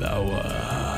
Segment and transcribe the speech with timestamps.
[0.00, 0.95] lawan.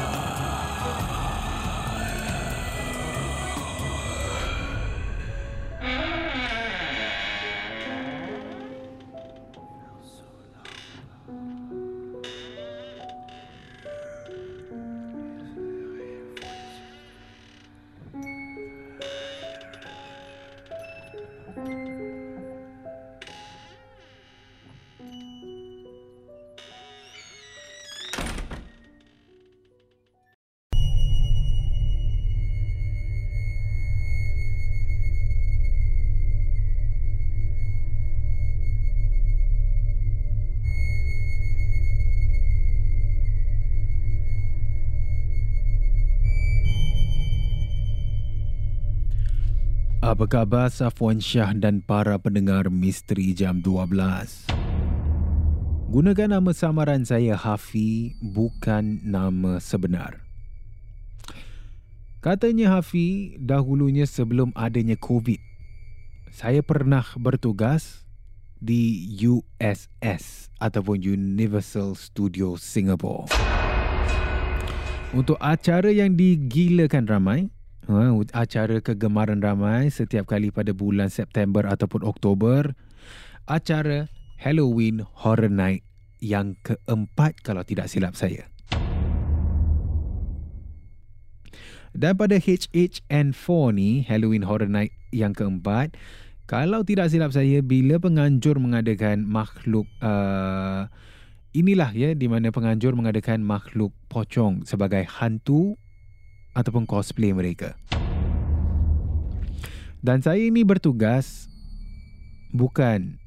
[50.18, 54.50] Apa khabar Safwan Syah dan para pendengar Misteri Jam 12?
[55.94, 60.26] Gunakan nama samaran saya Hafi, bukan nama sebenar.
[62.18, 65.38] Katanya Hafi, dahulunya sebelum adanya COVID,
[66.34, 68.02] saya pernah bertugas
[68.58, 73.30] di USS ataupun Universal Studios Singapore.
[75.14, 77.54] Untuk acara yang digilakan ramai,
[77.88, 82.76] Ha, acara kegemaran ramai setiap kali pada bulan September ataupun Oktober.
[83.48, 85.88] Acara Halloween Horror Night
[86.20, 88.44] yang keempat kalau tidak silap saya.
[91.96, 95.96] Dan pada HHN4 ni, Halloween Horror Night yang keempat,
[96.44, 99.88] kalau tidak silap saya, bila penganjur mengadakan makhluk...
[100.04, 100.92] Uh,
[101.56, 105.80] inilah ya, di mana penganjur mengadakan makhluk pocong sebagai hantu
[106.56, 107.76] ataupun cosplay mereka.
[109.98, 111.50] Dan saya ini bertugas
[112.54, 113.18] bukan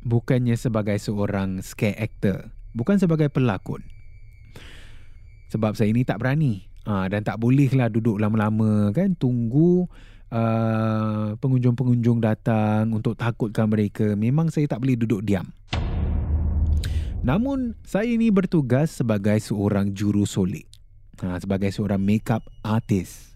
[0.00, 3.84] bukannya sebagai seorang scare actor, bukan sebagai pelakon.
[5.52, 9.86] Sebab saya ini tak berani ha, dan tak bolehlah duduk lama-lama kan tunggu
[10.32, 14.16] uh, pengunjung-pengunjung datang untuk takutkan mereka.
[14.16, 15.52] Memang saya tak boleh duduk diam.
[17.24, 20.73] Namun saya ini bertugas sebagai seorang juru solek
[21.22, 23.34] ha, sebagai seorang makeup artist.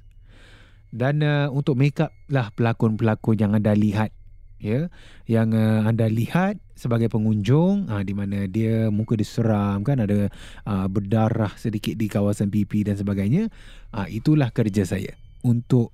[0.89, 4.11] Dan uh, untuk makeup lah pelakon-pelakon yang anda lihat
[4.57, 4.89] ya.
[5.29, 10.33] Yang uh, anda lihat sebagai pengunjung uh, di mana dia muka diseram kan ada
[10.65, 13.51] uh, berdarah sedikit di kawasan pipi dan sebagainya
[13.93, 15.13] uh, itulah kerja saya
[15.45, 15.93] untuk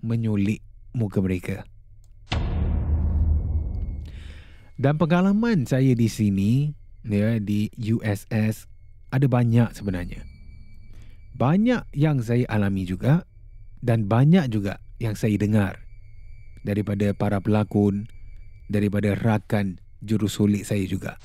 [0.00, 0.64] menyulik
[0.96, 1.56] muka mereka.
[4.80, 6.72] Dan pengalaman saya di sini
[7.04, 8.64] ya di USS
[9.12, 10.29] ada banyak sebenarnya
[11.40, 13.24] banyak yang saya alami juga
[13.80, 15.80] dan banyak juga yang saya dengar
[16.68, 18.04] daripada para pelakon,
[18.68, 21.16] daripada rakan jurusulik saya juga.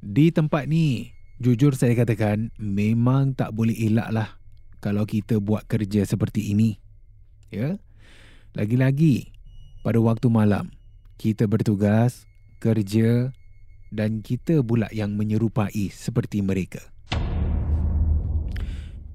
[0.00, 1.12] Di tempat ni,
[1.44, 4.40] jujur saya katakan memang tak boleh elak lah
[4.80, 6.80] kalau kita buat kerja seperti ini.
[7.52, 7.76] Ya.
[8.56, 9.28] Lagi-lagi
[9.84, 10.72] pada waktu malam
[11.20, 12.24] kita bertugas
[12.64, 13.36] kerja
[13.90, 16.80] dan kita pula yang menyerupai seperti mereka.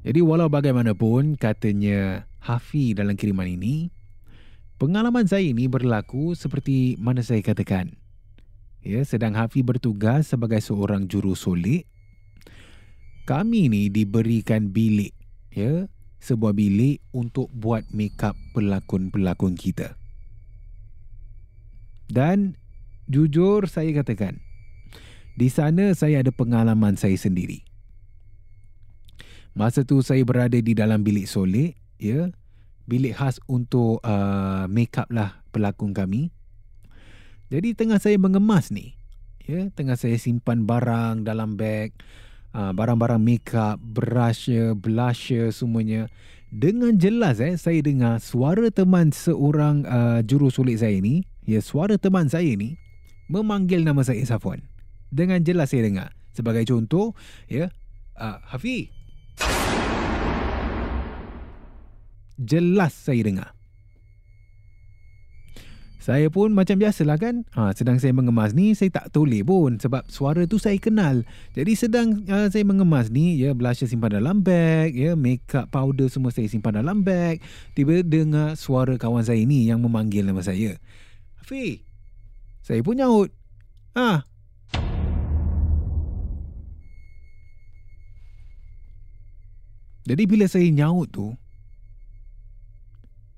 [0.05, 3.89] Jadi walau bagaimanapun katanya Hafi dalam kiriman ini,
[4.77, 7.97] pengalaman saya ini berlaku seperti mana saya katakan.
[8.85, 11.89] Ya, sedang Hafi bertugas sebagai seorang juru solik,
[13.25, 15.17] kami ni diberikan bilik,
[15.49, 15.89] ya,
[16.21, 19.97] sebuah bilik untuk buat make up pelakon-pelakon kita.
[22.05, 22.53] Dan
[23.09, 24.44] jujur saya katakan,
[25.35, 27.67] di sana saya ada pengalaman saya sendiri.
[29.55, 32.27] Masa tu saya berada di dalam bilik solik, ya,
[32.91, 36.27] bilik khas untuk uh, make up lah pelakon kami.
[37.47, 38.99] Jadi tengah saya mengemas ni,
[39.47, 41.95] ya, tengah saya simpan barang dalam beg,
[42.51, 46.11] uh, barang-barang make up, brush, blusher semuanya.
[46.51, 51.95] Dengan jelas eh saya dengar suara teman seorang uh, juru sulit saya ni, ya suara
[51.95, 52.75] teman saya ni
[53.31, 54.74] memanggil nama saya Safwan.
[55.15, 56.11] Dengan jelas saya dengar.
[56.35, 57.15] Sebagai contoh,
[57.47, 57.71] ya,
[58.19, 58.91] uh, Hafiz,
[62.35, 63.55] jelas saya dengar.
[66.03, 67.49] Saya pun macam biasalah kan.
[67.57, 69.81] Ha, sedang saya mengemas ni, saya tak toleh pun.
[69.81, 71.25] Sebab suara tu saya kenal.
[71.57, 76.29] Jadi sedang uh, saya mengemas ni, ya blusher simpan dalam beg, ya makeup powder semua
[76.29, 77.41] saya simpan dalam beg.
[77.73, 80.77] Tiba dengar suara kawan saya ni yang memanggil nama saya.
[81.41, 81.81] Hafiz,
[82.61, 83.33] saya pun nyaut.
[83.97, 84.29] Ah,
[90.05, 91.33] Jadi bila saya nyaut tu,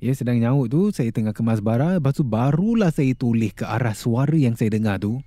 [0.04, 3.96] ya sedang nyaut tu, saya tengah kemas barang, lepas tu barulah saya tulis ke arah
[3.96, 5.24] suara yang saya dengar tu.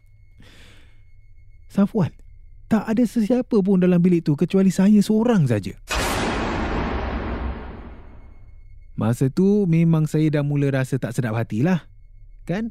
[1.73, 2.13] Safwan,
[2.69, 5.73] tak ada sesiapa pun dalam bilik tu kecuali saya seorang saja.
[9.01, 11.89] Masa tu memang saya dah mula rasa tak sedap hatilah.
[12.45, 12.69] Kan?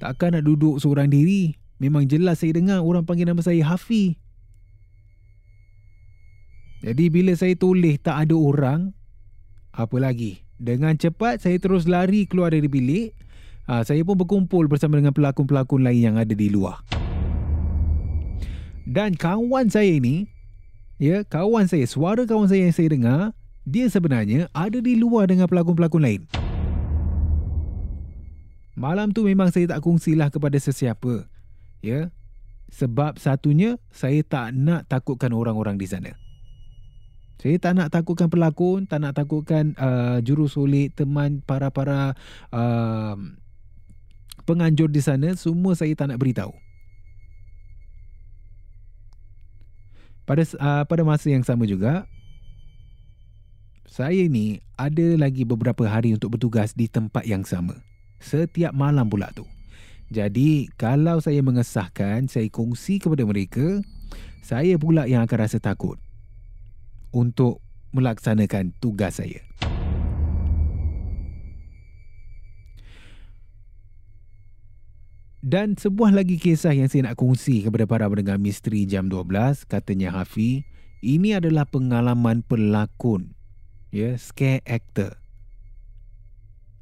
[0.00, 1.60] Takkan nak duduk seorang diri.
[1.76, 4.16] Memang jelas saya dengar orang panggil nama saya Hafi.
[6.78, 8.94] Jadi bila saya tulis tak ada orang,
[9.74, 10.46] apa lagi?
[10.58, 13.14] Dengan cepat saya terus lari keluar dari bilik.
[13.68, 16.80] Ha, saya pun berkumpul bersama dengan pelakon-pelakon lain yang ada di luar.
[18.88, 20.24] Dan kawan saya ini,
[20.96, 23.20] ya, kawan saya, suara kawan saya yang saya dengar,
[23.68, 26.22] dia sebenarnya ada di luar dengan pelakon-pelakon lain.
[28.78, 31.26] Malam tu memang saya tak kongsilah kepada sesiapa.
[31.82, 32.14] Ya.
[32.70, 36.14] Sebab satunya saya tak nak takutkan orang-orang di sana.
[37.38, 42.18] Saya tak nak takutkan pelakon, tak nak takutkan uh, juru sulit, teman para-para
[42.50, 43.14] uh,
[44.42, 46.50] penganjur di sana, semua saya tak nak beritahu.
[50.26, 52.10] Pada uh, pada masa yang sama juga,
[53.86, 57.78] saya ni ada lagi beberapa hari untuk bertugas di tempat yang sama.
[58.18, 59.46] Setiap malam pula tu.
[60.10, 63.78] Jadi, kalau saya mengesahkan, saya kongsi kepada mereka,
[64.42, 66.00] saya pula yang akan rasa takut
[67.12, 67.64] untuk
[67.96, 69.40] melaksanakan tugas saya.
[75.38, 80.12] Dan sebuah lagi kisah yang saya nak kongsi kepada para pendengar misteri jam 12, katanya
[80.12, 80.66] Hafi,
[81.00, 83.38] ini adalah pengalaman pelakon,
[83.94, 85.14] ya, scare actor.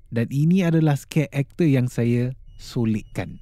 [0.09, 3.39] Dan ini adalah scare actor yang saya sulitkan.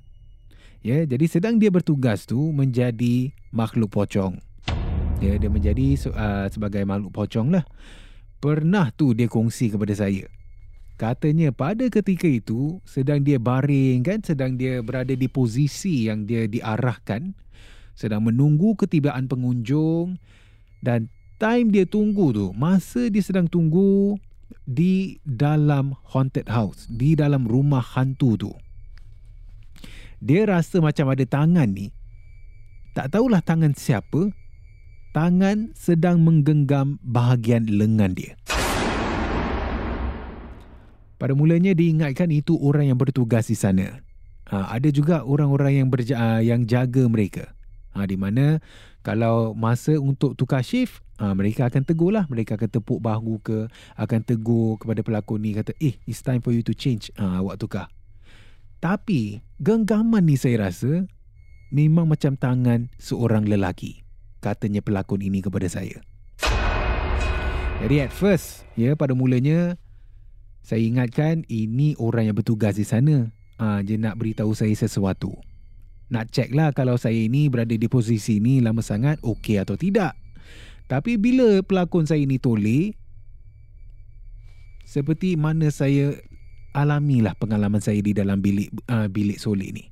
[0.85, 4.43] Ya, jadi sedang dia bertugas tu menjadi makhluk pocong
[5.25, 7.65] ya dia menjadi uh, sebagai makhluk pocong lah.
[8.45, 10.29] Pernah tu dia kongsi kepada saya.
[10.95, 16.47] Katanya pada ketika itu sedang dia baring kan sedang dia berada di posisi yang dia
[16.47, 17.35] diarahkan
[17.99, 20.23] sedang menunggu ketibaan pengunjung
[20.87, 21.11] dan
[21.43, 24.15] time dia tunggu tu masa dia sedang tunggu
[24.63, 28.53] di dalam haunted house di dalam rumah hantu tu.
[30.23, 31.91] Dia rasa macam ada tangan ni.
[32.95, 34.31] Tak tahulah tangan siapa
[35.15, 38.35] tangan sedang menggenggam bahagian lengan dia.
[41.15, 44.03] Pada mulanya diingatkan itu orang yang bertugas di sana.
[44.51, 47.55] Ha, ada juga orang-orang yang berja- ha, yang jaga mereka.
[47.95, 48.59] Ha, di mana
[49.07, 52.27] kalau masa untuk tukar shift, ha, mereka akan tegur lah.
[52.27, 56.51] Mereka akan tepuk bahu ke, akan tegur kepada pelakon ni kata, eh, it's time for
[56.51, 57.15] you to change.
[57.15, 57.87] Ha, awak tukar.
[58.83, 61.07] Tapi genggaman ni saya rasa
[61.73, 64.04] memang macam tangan seorang lelaki
[64.45, 66.05] katanya pelakon ini kepada saya.
[67.81, 69.81] Jadi at first, ya pada mulanya
[70.61, 73.33] saya ingatkan ini orang yang bertugas di sana.
[73.57, 75.33] Ha, dia nak beritahu saya sesuatu.
[76.13, 80.13] Nak cek lah kalau saya ini berada di posisi ini lama sangat okey atau tidak.
[80.85, 82.93] Tapi bila pelakon saya ini toleh
[84.85, 86.13] seperti mana saya
[86.77, 89.85] alamilah pengalaman saya di dalam bilik uh, bilik solik ni.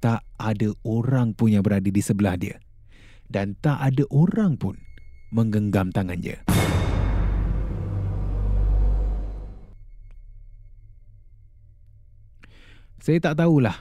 [0.00, 2.56] Tak ada orang pun yang berada di sebelah dia
[3.30, 4.74] dan tak ada orang pun
[5.30, 6.42] menggenggam tangannya.
[13.00, 13.78] Saya tak tahulah.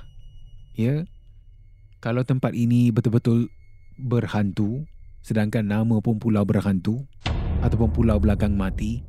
[0.80, 1.04] Ya.
[2.00, 3.52] Kalau tempat ini betul-betul
[4.00, 4.88] berhantu
[5.20, 7.04] sedangkan nama pun pulau berhantu
[7.60, 9.04] ataupun pulau belakang mati.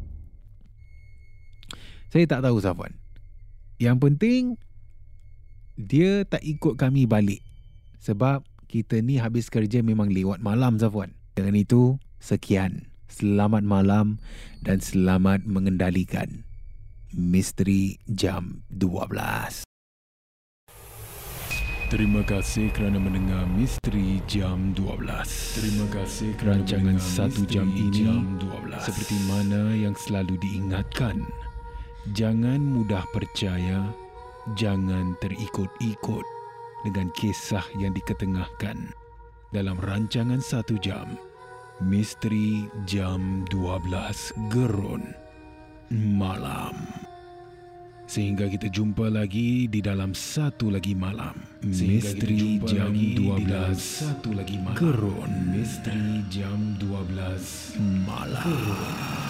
[2.11, 2.91] Saya tak tahu Safwan.
[3.79, 4.43] Yang penting
[5.79, 7.39] dia tak ikut kami balik
[8.03, 11.11] sebab kita ni habis kerja memang lewat malam Safwan.
[11.35, 12.87] Dengan itu, sekian.
[13.11, 14.23] Selamat malam
[14.63, 16.47] dan selamat mengendalikan
[17.11, 19.67] Misteri Jam 12.
[21.91, 25.59] Terima kasih kerana mendengar Misteri Jam 12.
[25.59, 28.87] Terima kasih kerana Rancangan mendengar satu Misteri jam ini Jam 12.
[28.87, 31.27] Seperti mana yang selalu diingatkan.
[32.15, 33.91] Jangan mudah percaya,
[34.55, 36.40] jangan terikut-ikut
[36.87, 38.93] dengan kisah yang diketengahkan
[39.53, 41.19] dalam rancangan satu jam.
[41.81, 45.01] Misteri Jam 12 Gerun
[45.89, 46.77] Malam.
[48.05, 51.41] Sehingga kita jumpa lagi di dalam satu lagi malam.
[51.63, 54.77] Sehingga Misteri Jam lagi di 12 dalam satu lagi malam.
[54.77, 58.45] Gerun Misteri Jam 12 Malam.
[58.45, 59.30] Malam.